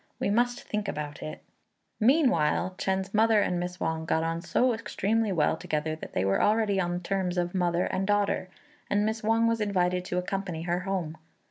[0.19, 1.43] We must think about it."
[1.99, 6.41] Meanwhile, Chên's mother and Miss Wang got on so extremely well together that they were
[6.41, 8.49] already on the terms of mother and daughter;
[8.89, 11.17] and Miss Wang was invited to accompany her home.